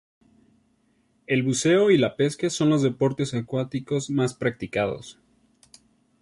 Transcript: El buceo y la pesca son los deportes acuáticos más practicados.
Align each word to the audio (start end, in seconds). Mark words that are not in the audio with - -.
El 1.27 1.43
buceo 1.43 1.91
y 1.91 1.97
la 1.99 2.15
pesca 2.15 2.49
son 2.49 2.71
los 2.71 2.81
deportes 2.81 3.35
acuáticos 3.35 4.09
más 4.09 4.33
practicados. 4.33 5.19